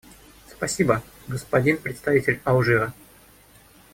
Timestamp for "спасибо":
0.49-1.03